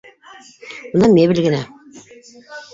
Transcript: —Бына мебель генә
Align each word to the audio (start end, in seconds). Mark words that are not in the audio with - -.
—Бына 0.95 1.11
мебель 1.17 1.45
генә 1.49 1.63